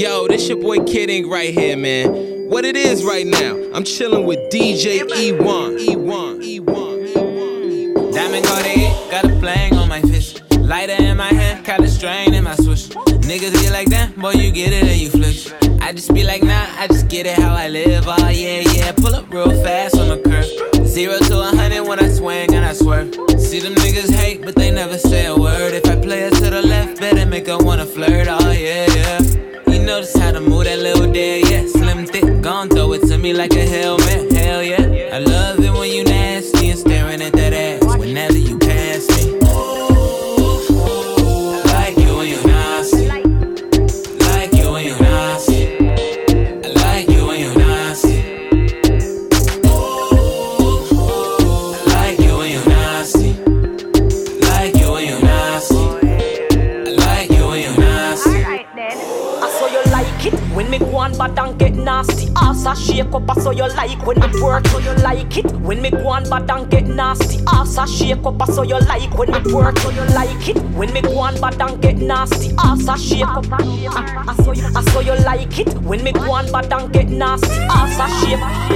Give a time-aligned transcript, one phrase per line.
[0.00, 2.48] Yo, this your boy Kid Ink right here, man.
[2.48, 5.78] What it is right now, I'm chilling with DJ E1.
[5.78, 6.58] E1.
[6.58, 8.14] E1.
[8.14, 10.40] Diamond Cartier, got a flang on my fist.
[10.52, 12.88] Lighter in my hand, got a strain in my switch.
[13.28, 15.59] Niggas get like that, boy, you get it and you flish.
[15.90, 18.04] I just be like, nah, I just get it how I live.
[18.06, 18.92] Oh, yeah, yeah.
[18.92, 20.86] Pull up real fast on the curve.
[20.86, 23.12] Zero to a hundred when I swing and I swerve.
[23.40, 25.74] See them niggas hate, but they never say a word.
[25.74, 28.28] If I play it to the left, better make her wanna flirt.
[28.30, 29.18] Oh, yeah, yeah.
[29.66, 31.66] You just how to move that little dead, yeah.
[31.66, 34.30] Slim, thick, gon' throw it to me like a helmet.
[34.30, 35.10] Hell yeah.
[35.12, 35.59] I love
[62.62, 64.66] Ass a shake up, I saw you like when me work.
[64.66, 67.42] So you like it when me go on bad and get nasty.
[67.46, 69.78] Ass a shake up, I saw you like when me work.
[69.78, 72.54] So you like it when me go on bad and get nasty.
[72.58, 73.46] Ass a shake up.
[73.50, 76.92] I, I saw you, I saw you like it when me go on bad and
[76.92, 77.48] get nasty.
[77.48, 78.38] Ass a shake.
[78.42, 78.68] I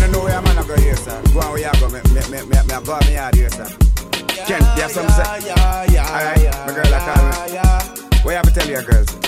[0.00, 1.22] don't know where I'm gonna go here, sir.
[1.32, 3.50] Go on where you go, me, me, me, me, me, go on me yard here,
[3.50, 3.68] sir.
[4.46, 5.46] Ken, you have something to say?
[5.46, 8.22] Yeah, yeah, Alright, my girl, I call me.
[8.24, 9.27] What you have to tell your girls?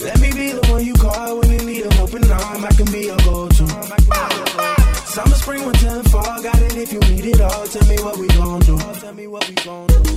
[0.00, 2.64] Let me be the one you call when you need a helping arm.
[2.64, 3.66] I can be your go-to.
[5.06, 6.42] Summer, spring, winter, and fall.
[6.42, 7.66] Got it if you need it all.
[7.66, 8.76] Tell me what we gon' do.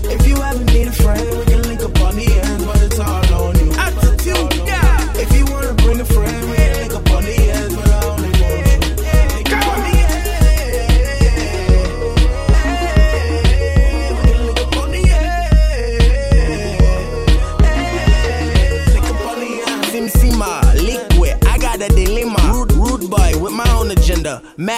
[0.10, 2.47] If you ever need a friend, we can link up on the ends,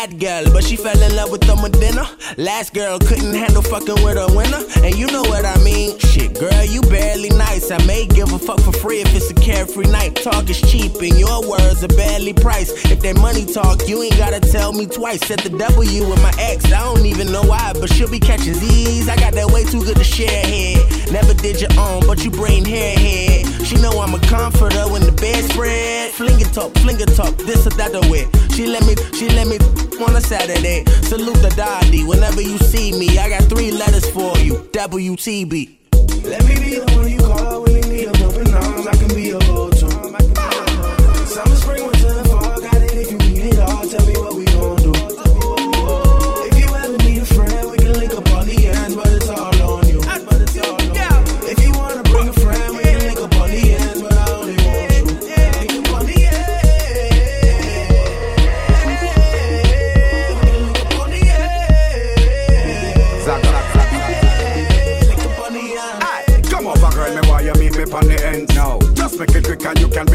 [0.09, 2.05] Mad girl, but she fell in love with them with dinner.
[2.37, 4.61] Last girl couldn't handle fucking with a winner.
[4.83, 5.97] And you know what I mean.
[5.99, 7.69] Shit, girl, you barely nice.
[7.69, 10.15] I may give a fuck for free if it's a carefree night.
[10.15, 12.89] Talk is cheap and your words are barely priced.
[12.91, 15.25] If that money talk, you ain't gotta tell me twice.
[15.25, 18.53] Set the W with my ex, I don't even know why, but she'll be catching
[18.53, 19.07] Z's.
[19.09, 21.11] I got that way too good to share head.
[21.11, 23.45] Never did your own, but you brain hair head.
[23.65, 26.11] She know I'm a comforter when the bed spread.
[26.11, 28.27] Fling it talk, fling it talk, this or that way.
[28.55, 29.57] She let me, she let me
[30.01, 30.85] on a Saturday.
[31.03, 33.17] Salute the daddy whenever you see me.
[33.17, 34.55] I got three letters for you.
[34.71, 35.77] WTB.
[36.23, 38.87] Let me be the one you call when you need a open arms.
[38.87, 39.78] I can be your go-to.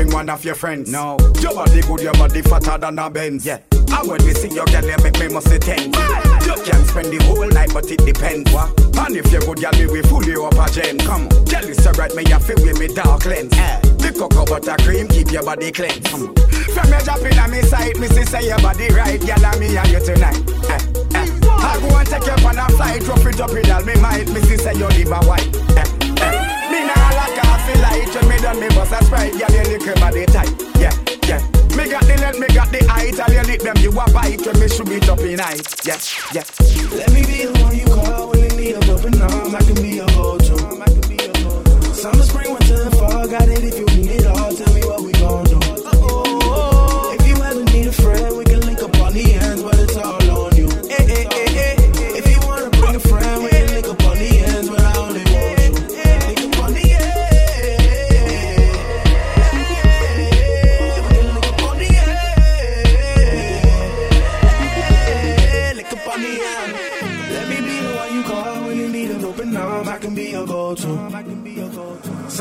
[0.04, 0.90] Bring one of your friends.
[0.90, 3.46] No, your body good, your body fatter than a Benz.
[3.46, 3.60] Yeah.
[3.72, 5.84] And when me see your girl, you make me must say tense.
[5.84, 8.52] You can spend the whole night, but it depends.
[8.52, 8.78] What?
[8.98, 10.98] And if you're good, girl, me will fool you up a gem.
[10.98, 13.52] Come on, girl, it's alright, me you feel with me dark lens.
[13.54, 13.80] Eh.
[13.80, 16.02] The cocoa butter cream keep your body clean.
[16.04, 16.34] Come.
[16.74, 19.76] From your dropping on me side, me see say your body right, girl, and me
[19.76, 20.40] and you tonight.
[20.68, 20.80] Eh,
[21.14, 21.28] eh.
[21.44, 24.28] I go and take you on a flight, drop it up it all me might,
[24.28, 25.48] me see say you live a white.
[25.78, 25.84] Eh,
[26.20, 26.70] eh.
[26.70, 30.00] Me nah like coffee light, when me done me bust a sprite, girl, you lick
[30.00, 30.52] body tight.
[30.76, 30.92] Yeah,
[31.26, 31.40] yeah.
[31.76, 34.44] Me got the length, me got the height, all you lick them, you a bite,
[34.44, 35.66] when me should be up in night.
[35.84, 35.98] Yeah,
[36.32, 36.44] yeah.
[36.96, 39.54] Let me be the one you call when you need a open arms.
[39.54, 40.56] I can be your go-to.
[41.94, 43.26] Summer, spring, winter, fall.
[43.26, 43.93] Got it if you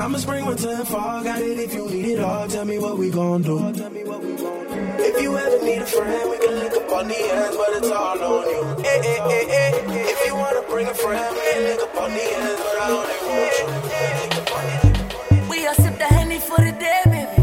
[0.04, 1.24] Summer, spring, winter, and fall.
[1.24, 2.46] Got it if you need it all.
[2.50, 3.58] Tell me what we gon' do.
[5.00, 7.90] If you ever need a friend, we can link up on the ends, but it's
[7.90, 8.84] all on you.
[8.84, 10.12] Eh, eh, eh, eh.
[10.12, 12.92] If you wanna bring a friend, we can link up on the ends, but I
[13.00, 13.56] only want
[15.40, 15.50] you.
[15.50, 17.43] We are sip the honey for the day, baby.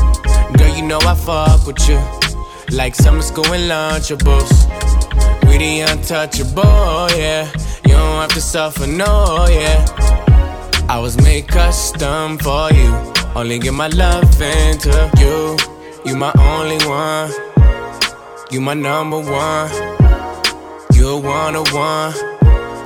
[0.61, 1.99] Girl, you know I fuck with you.
[2.77, 4.51] Like summer school and lunchables.
[5.47, 7.51] We the untouchable, yeah.
[7.83, 9.83] You don't have to suffer, no, yeah.
[10.87, 12.91] I was made custom for you.
[13.35, 15.57] Only give my love into you.
[16.05, 17.31] You my only one.
[18.51, 19.71] You my number one.
[20.93, 22.13] You're one on one.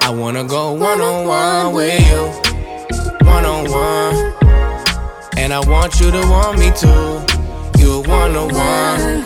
[0.02, 2.24] I wanna go one on one with you.
[3.28, 4.34] One on one.
[5.38, 7.25] And I want you to want me too.
[7.78, 9.24] You one on one.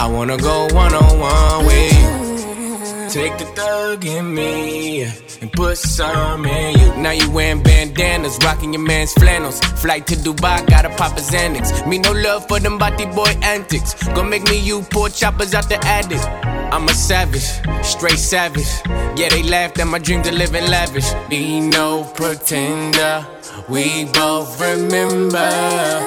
[0.00, 3.10] I wanna go one on one with you.
[3.10, 5.02] Take the thug in me
[5.40, 6.96] and put some in you.
[7.02, 9.60] Now you wearing bandanas, rocking your man's flannels.
[9.82, 11.88] Flight to Dubai, gotta pop a.
[11.88, 13.94] Me no love for them body boy antics.
[14.08, 16.47] Gonna make me you poor choppers out the attic.
[16.70, 17.48] I'm a savage,
[17.84, 18.68] straight savage.
[19.16, 21.10] Yeah, they laughed at my dream to live in lavish.
[21.28, 23.26] Be no pretender.
[23.68, 25.50] We both remember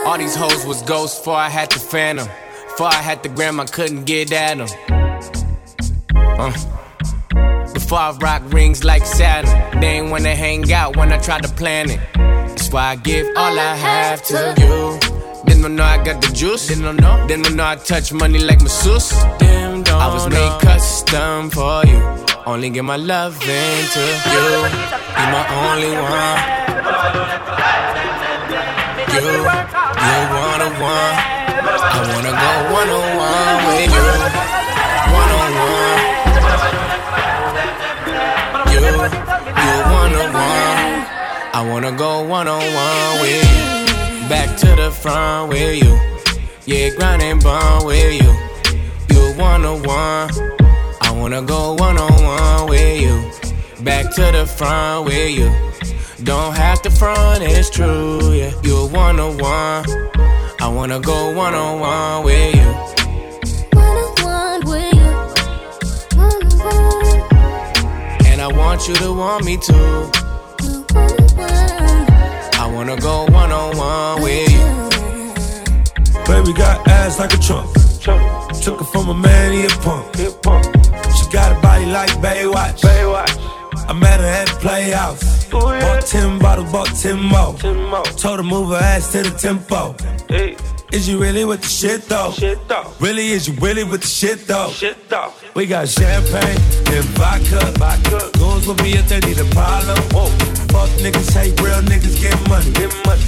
[0.05, 2.27] all these hoes was ghosts before I had the phantom.
[2.69, 4.69] Before I had the gram, I couldn't get at them.
[6.15, 6.53] Uh.
[7.73, 11.49] Before I rock rings like Saturn, they ain't wanna hang out when I try to
[11.49, 11.99] plan it.
[12.15, 14.99] That's why I give all I have to you.
[15.45, 16.67] Didn't know I got the juice.
[16.67, 17.27] Didn't know.
[17.27, 19.11] Didn't know I touch money like masseuse.
[19.39, 19.60] Damn,
[19.99, 21.99] I was made custom for you.
[22.45, 23.99] Only give my love into
[24.33, 24.47] you.
[25.17, 26.39] You my only one.
[29.11, 31.15] You, you one on one.
[31.93, 34.07] I wanna go one on one with you.
[35.19, 35.99] One on one.
[38.71, 41.05] You, you one on one.
[41.53, 44.29] I wanna go one on one with you.
[44.29, 45.93] Back to the front with you.
[46.65, 48.31] Yeah, grind and bond with you.
[49.41, 50.29] You one on one.
[51.01, 53.83] I wanna go one on one with you.
[53.83, 55.49] Back to the front with you.
[56.23, 58.53] Don't have to front, it's true, yeah.
[58.61, 59.85] You're one on one.
[60.59, 62.71] I wanna go one on one with you.
[63.73, 65.11] One on one with you.
[66.19, 68.25] One on one.
[68.27, 70.11] And I want you to want me too.
[72.59, 74.65] I wanna go one on one with you.
[76.25, 77.80] Baby got ass like a trunk.
[78.61, 80.15] Took her from a man, he a punk.
[80.15, 82.83] She got a body like Baywatch.
[82.85, 85.49] I met her at the playhouse.
[85.49, 87.55] Bought 10 bottles, bought 10 more.
[88.17, 89.95] Told her move her ass to the tempo.
[90.93, 92.33] Is you really with the shit though?
[92.99, 94.71] Really, is you really with the shit though?
[95.55, 96.61] We got champagne
[96.93, 97.73] and vodka.
[97.79, 98.29] vodka.
[98.37, 99.97] Goons will be if they need a problem.
[100.13, 100.29] Whoa.
[100.69, 102.71] Fuck niggas, hate real niggas get money.
[102.73, 103.25] Get money.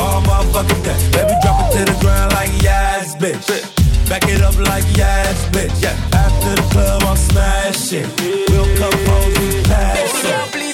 [0.00, 1.10] All motherfucking day.
[1.12, 3.83] Baby, drop it to the ground like yes, bitch.
[4.08, 5.82] Back it up like yes, bitch.
[5.82, 5.96] Yeah.
[6.12, 8.08] After the club, I'm smashing.
[8.48, 10.73] We'll come home, we pass.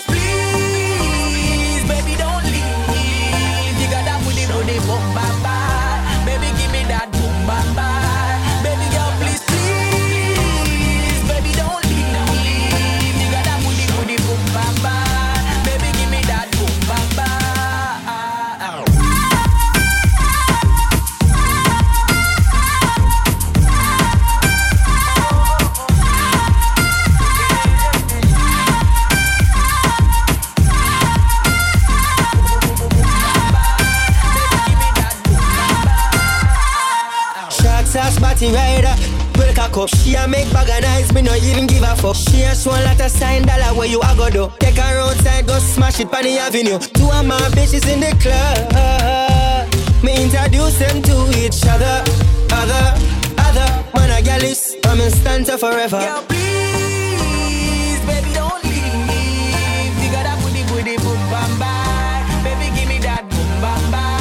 [46.05, 46.79] Go smash it on the avenue.
[46.79, 49.69] Two of my bitches in the club.
[50.03, 52.05] Me introduce them to each other,
[52.53, 52.95] other,
[53.39, 53.85] other.
[53.95, 55.99] Man a gal is, I'm in stanza forever.
[55.99, 59.95] Girl, please, baby, don't leave.
[60.01, 62.45] You got that booty, boom, bam, bam.
[62.45, 64.21] Baby, give me that boom, bam, bam.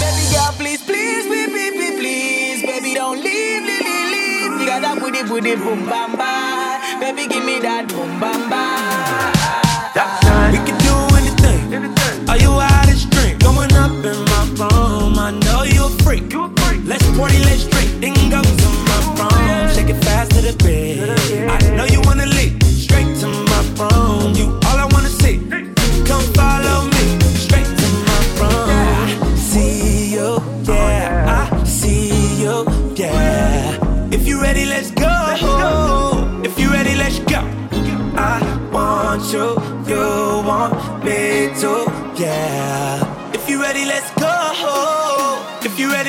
[0.00, 2.62] Baby, girl, please, please, please, please.
[2.62, 4.60] Baby, don't leave, leave, leave.
[4.60, 7.00] You got booty, booty, boom, bam, bam.
[7.00, 8.53] Baby, give me that boom, bam, bam.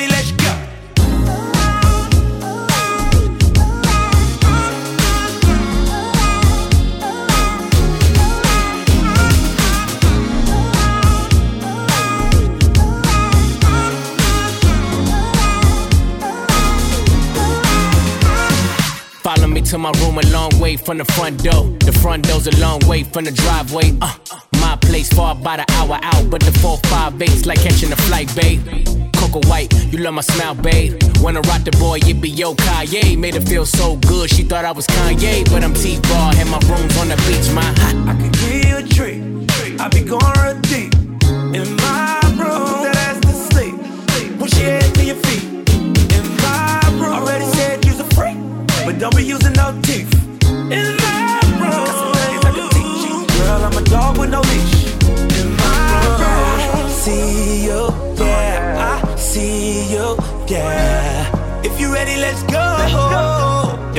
[0.08, 0.52] Let's go.
[19.22, 21.64] Follow me to my room a long way from the front door.
[21.80, 23.96] The front door's a long way from the driveway.
[24.00, 24.14] Uh,
[24.66, 27.96] my place far about an hour out, but the four five 458's like catching a
[28.08, 28.60] flight, babe.
[29.14, 31.00] Coco White, you love my smile, babe.
[31.22, 33.16] Wanna rock the boy, it be yo Kanye.
[33.16, 36.58] Made her feel so good, she thought I was Kanye, but I'm T-Bar, and my
[36.70, 37.68] room's on the beach, my.
[38.10, 39.80] I could give you a treat.
[39.80, 40.92] I be going real deep
[41.58, 42.82] in my room.
[42.84, 43.76] That ass to sleep.
[44.38, 45.44] Push she head to your feet.
[46.16, 47.14] In my room.
[47.18, 48.36] Already said you's a freak,
[48.84, 50.10] but don't be using no teeth.
[50.76, 50.95] In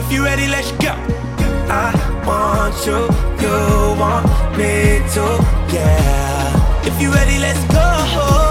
[0.08, 0.94] If you ready, let's go.
[1.68, 1.92] I
[2.26, 3.10] want you,
[3.44, 4.26] you want
[4.58, 6.88] me to, yeah.
[6.88, 8.47] If you ready, let's go.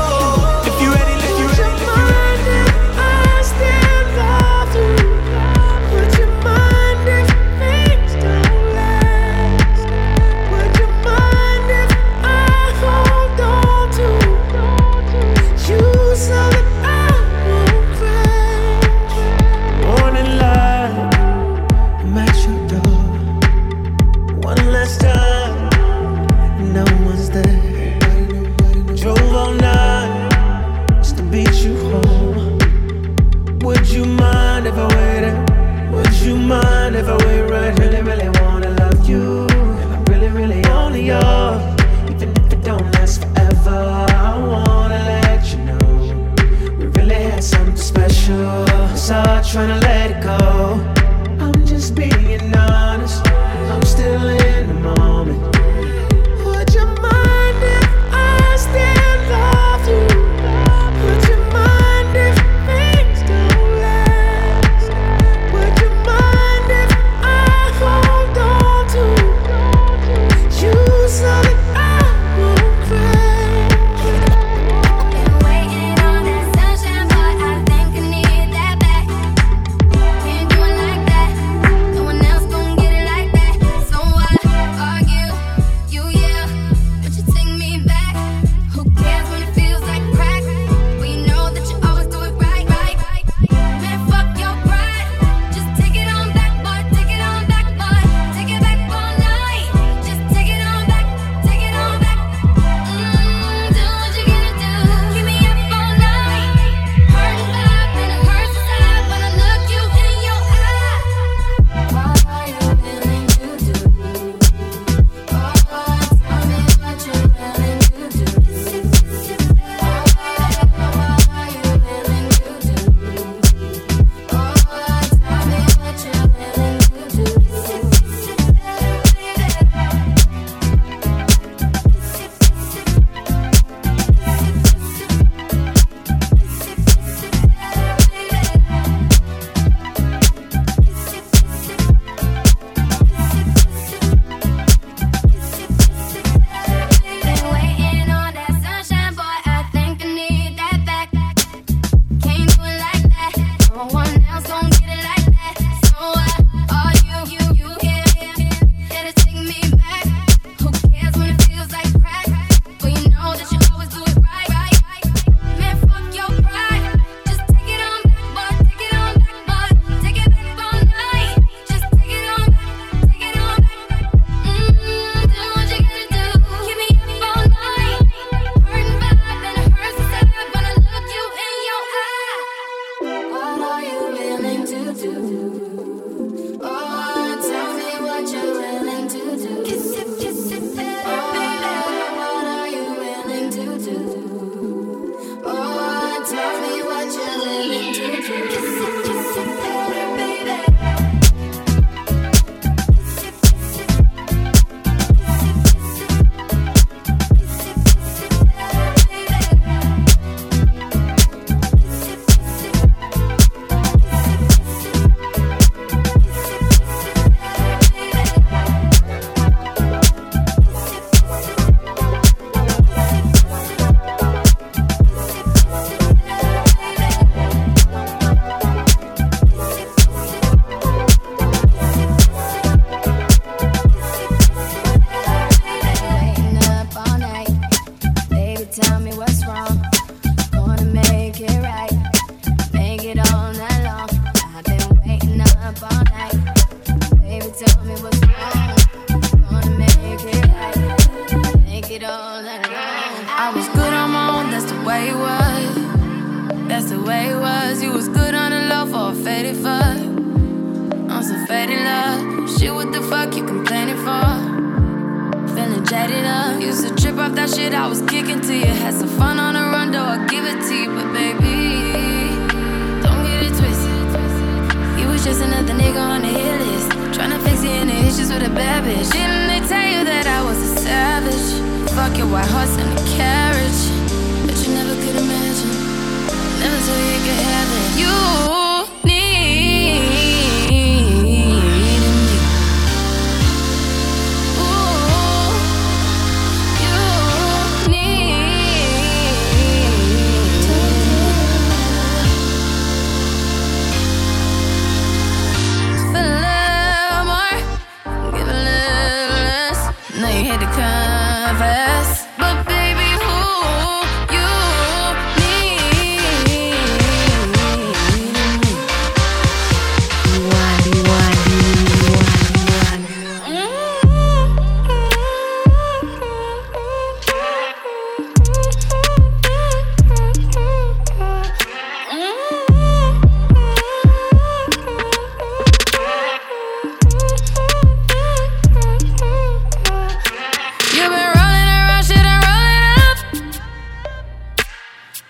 [49.57, 49.96] Trying to let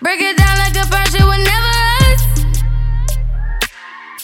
[0.07, 2.21] Break it down like a first shit would never us.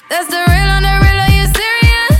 [0.07, 2.19] That's the real on the real, are you serious?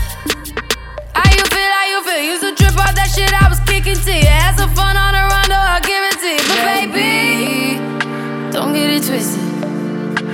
[1.15, 2.19] How you feel, how you feel?
[2.28, 4.28] Used to trip off that shit I was kicking to you.
[4.28, 6.43] Had some fun on the rondo, I'll give it to you.
[6.43, 7.80] But baby,
[8.52, 9.39] don't get it twisted.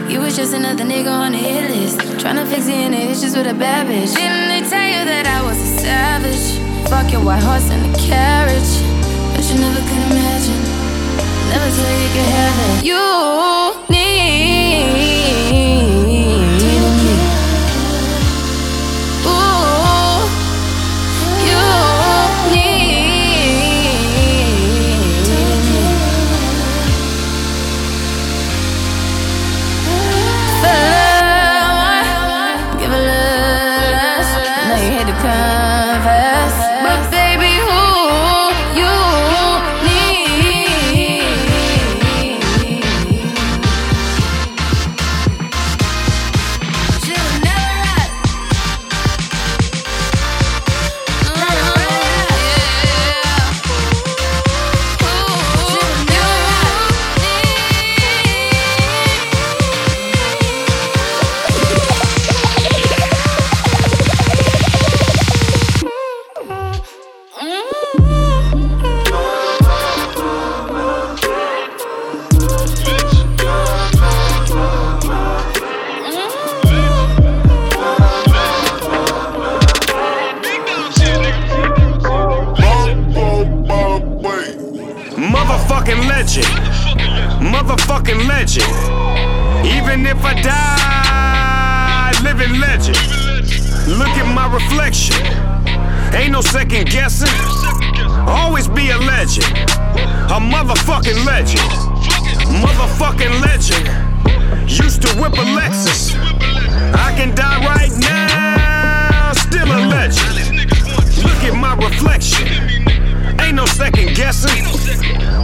[0.10, 2.00] You was just another nigga on the hit list.
[2.18, 4.18] Tryna fix your inner issues with a bad bitch.
[4.18, 6.58] Didn't they tell you that I was a savage?
[6.90, 8.74] Fuck your white horse and a carriage.
[9.38, 10.19] But you never could imagine.
[11.50, 12.86] Never thought you could have it.
[12.86, 13.99] You
[87.80, 88.68] Motherfucking legend.
[89.66, 92.98] Even if I die, living legend.
[93.88, 95.16] Look at my reflection.
[96.14, 97.30] Ain't no second guessing.
[98.28, 99.46] Always be a legend.
[100.28, 101.62] A motherfucking legend.
[102.60, 104.70] Motherfucking legend.
[104.70, 106.14] Used to whip a Lexus.
[106.94, 109.32] I can die right now.
[109.34, 110.68] Still a legend.
[111.24, 112.99] Look at my reflection.
[113.42, 114.64] Ain't no second guessing.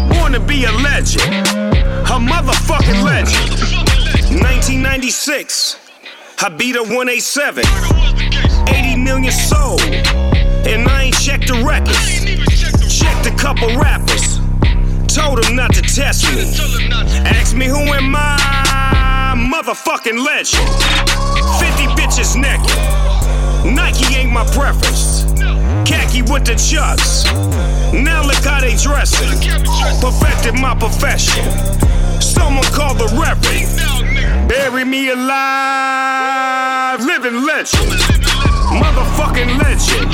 [0.10, 1.24] Born to be a legend.
[2.08, 3.50] A motherfucking legend.
[4.42, 5.80] 1996.
[6.44, 7.64] I beat a 187.
[8.68, 9.82] 80 million sold.
[9.82, 12.26] And I ain't checked the records.
[13.00, 14.40] Checked a couple rappers.
[15.08, 16.42] Told them not to test me.
[17.26, 19.36] Ask me who am I?
[19.38, 20.68] Motherfucking legend.
[21.60, 22.76] 50 bitches naked.
[23.74, 25.05] Nike ain't my preference.
[26.16, 27.26] Khaki with the chucks.
[27.94, 29.28] Now look how they dressing.
[30.00, 31.44] Perfected my profession.
[32.22, 34.48] Someone call the reverend.
[34.48, 37.02] Bury me alive.
[37.02, 37.92] Living legend.
[38.82, 40.12] Motherfucking legend.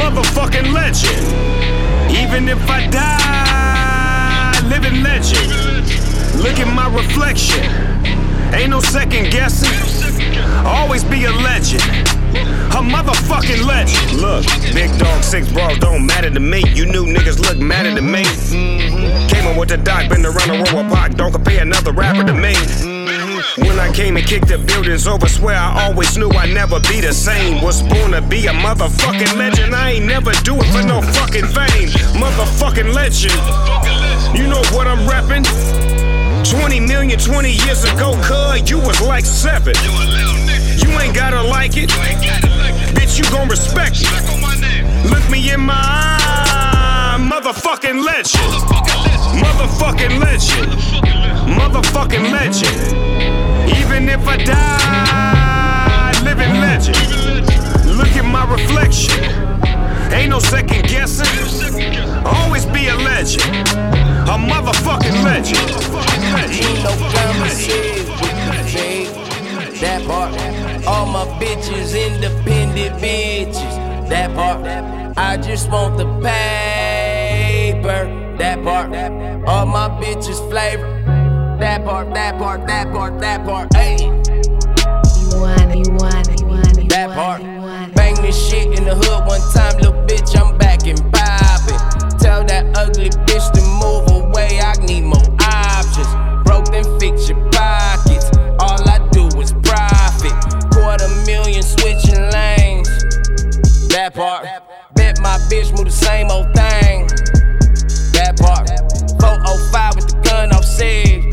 [0.00, 1.26] Motherfucking legend.
[2.10, 5.46] Even if I die, living legend.
[6.42, 7.64] Look at my reflection.
[8.52, 10.15] Ain't no second guessing.
[10.64, 11.82] Always be a legend.
[12.72, 14.20] A motherfucking legend.
[14.20, 16.62] Look, big dog, six bras don't matter to me.
[16.74, 18.22] You new niggas look madder to me.
[18.22, 19.28] Mm-hmm.
[19.28, 21.14] Came on with the doc, been around the world with Pac.
[21.14, 22.54] Don't compare another rapper to me.
[22.54, 23.62] Mm-hmm.
[23.62, 27.00] When I came and kicked the buildings over, swear I always knew I'd never be
[27.00, 27.62] the same.
[27.62, 29.74] Was born to be a motherfucking legend.
[29.74, 31.88] I ain't never do it for no fucking fame.
[32.20, 33.34] Motherfucking legend.
[34.36, 35.44] You know what I'm reppin'?
[36.50, 39.74] 20 million 20 years ago, cuz you was like seven.
[40.82, 41.90] You ain't gotta like it.
[42.94, 45.10] Bitch, you gon' respect it.
[45.10, 48.42] Look me in my eye, motherfucking legend.
[49.42, 50.72] Motherfucking legend.
[51.58, 52.76] Motherfucking legend.
[53.78, 56.96] Even if I die, living legend.
[57.96, 59.24] Look at my reflection.
[60.12, 61.26] Ain't no second guessing.
[62.24, 63.42] Always be a legend.
[64.28, 65.58] A motherfucking legend.
[66.50, 66.84] Ain't
[69.14, 69.25] no.
[69.80, 70.32] That part.
[70.86, 74.08] All my bitches independent bitches.
[74.08, 74.64] That part.
[75.18, 78.08] I just want the paper.
[78.38, 78.92] That part.
[79.46, 81.02] All my bitches flavor.
[81.58, 83.74] That part, that part, that part, that part.
[83.74, 83.96] Hey.
[83.96, 86.88] You want it, you want it, you want it.
[86.90, 87.42] That part.
[87.94, 92.18] Bang this shit in the hood one time, little bitch, I'm back and poppin'.
[92.18, 96.08] Tell that ugly bitch to move away, I need more options.
[96.44, 97.45] Broke then fix your
[104.06, 104.46] That part.
[104.94, 107.10] Bet my bitch move the same old thing.
[108.14, 108.70] That part.
[109.18, 111.26] 405 with the gun off safe.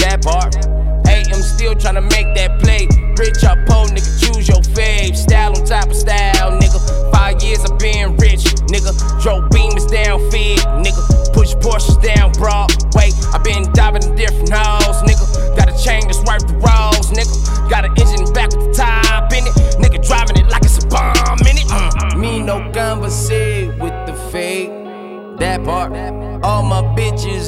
[0.00, 0.56] That part.
[1.04, 2.88] AM still tryna make that play.
[3.20, 5.14] Rich or poor, nigga, choose your fave.
[5.14, 6.80] Style on top of style, nigga.
[7.12, 8.96] Five years of being rich, nigga.
[9.20, 11.04] Drove beamers down fed, nigga.
[11.34, 13.12] Push Porsches down Broadway.
[13.28, 14.77] I been diving in different holes,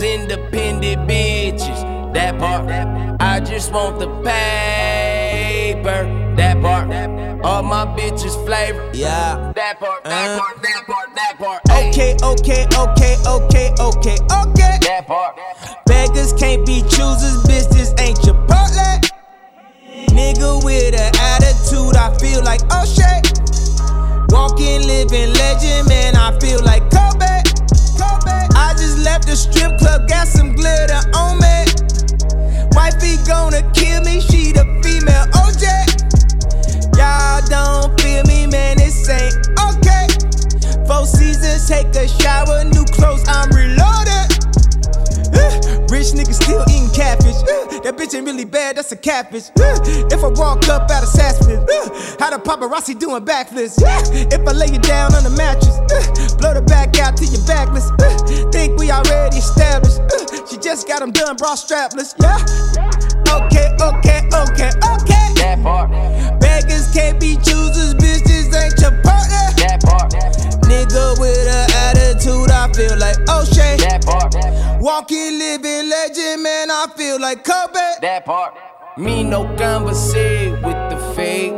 [0.01, 2.13] bitches independent bitches.
[2.15, 2.69] That part.
[3.21, 6.07] I just want the paper.
[6.37, 6.91] That part.
[7.45, 8.91] All my bitches flavor.
[8.93, 9.53] Yeah.
[9.55, 10.39] That part, that uh-huh.
[10.39, 11.63] part, that part, that part.
[11.71, 14.79] Okay, okay, okay, okay, okay, okay.
[14.83, 15.39] That part.
[15.87, 17.43] Beggars can't be choosers.
[17.45, 19.01] This ain't Chipotle.
[20.09, 23.39] Nigga with an attitude, I feel like oh shit.
[24.31, 26.17] Walking, living legend, man.
[26.17, 26.83] I feel like.
[26.91, 27.30] Kobe.
[29.03, 31.65] Left the strip club, got some glitter on me.
[32.77, 35.65] Wifey gonna kill me, she the female OJ.
[36.99, 40.07] Y'all don't feel me, man, this ain't okay.
[40.87, 44.19] Four seasons, take a shower, new clothes, I'm reloaded.
[46.01, 47.37] Rich nigga still eating catfish.
[47.85, 49.51] That bitch ain't really bad, that's a catfish.
[50.09, 53.77] If I walk up out of Saks Fifth, how the paparazzi doing backflips?
[54.33, 55.77] If I lay you down on the mattress,
[56.37, 57.91] blow the back out to your backless.
[58.51, 60.01] Think we already established.
[60.51, 62.15] She just got them done, bra strapless.
[62.19, 62.89] Yeah.
[63.31, 65.25] Okay, okay, okay, okay.
[65.38, 65.90] That part.
[66.40, 69.47] Beggars can't be choosers, bitches ain't your partner.
[69.62, 70.12] That part.
[70.66, 73.77] Nigga with an attitude, I feel like O'Shea.
[73.79, 74.35] That part.
[74.81, 77.79] Walking, living legend, man, I feel like Kobe.
[78.01, 78.55] That part.
[78.97, 81.53] Me no conversate with the fake.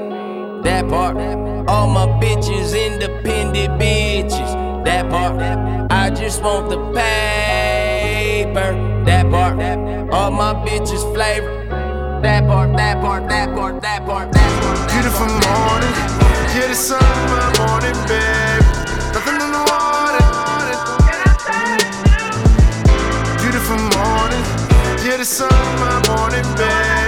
[0.65, 1.17] That part.
[1.69, 4.85] All my bitches independent bitches.
[4.85, 5.41] That part.
[5.91, 8.75] I just want the paper.
[9.05, 9.59] That part.
[10.13, 11.62] All my bitches flavor.
[12.23, 14.79] That part, that part, that part, that part, that part.
[14.93, 15.95] Beautiful morning,
[16.55, 18.63] yeah, the sun, my morning, babe.
[19.13, 20.23] Nothing in the water.
[23.43, 24.45] Beautiful morning,
[25.05, 27.02] yeah, the sun, my morning, babe.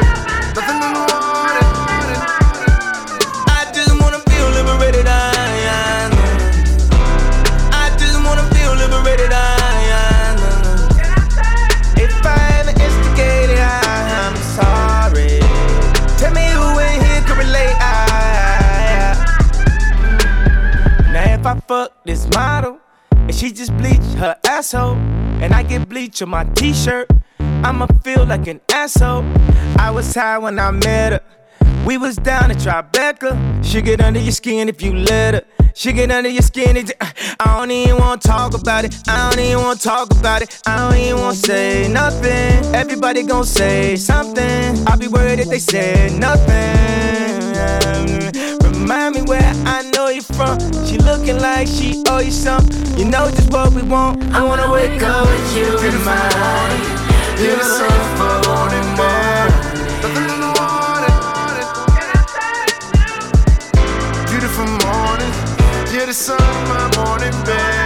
[23.44, 24.96] She just bleached her asshole,
[25.42, 29.22] and I get bleach on my t-shirt, I'ma feel like an asshole.
[29.78, 31.20] I was high when I met her.
[31.84, 33.62] We was down at Tribeca.
[33.62, 35.42] She get under your skin if you let her.
[35.74, 36.78] She get under your skin.
[36.78, 38.96] It, I don't even wanna talk about it.
[39.08, 40.62] I don't even wanna talk about it.
[40.66, 42.74] I don't even wanna say nothing.
[42.74, 44.88] Everybody gon' say something.
[44.88, 47.44] I'll be worried if they say nothing.
[48.72, 50.73] Remind me where I know you from
[51.04, 52.98] looking like she owe you something.
[52.98, 54.22] You know just what we want.
[54.32, 56.80] I wanna wake up with you in mind.
[57.38, 57.88] You're the so
[58.18, 58.34] for
[58.96, 59.14] more.
[64.30, 65.32] Beautiful morning,
[65.92, 66.38] yeah, the sun,
[66.68, 67.83] my morning bed.